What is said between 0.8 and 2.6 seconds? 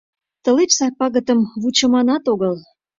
пагытым вучыманат огыл.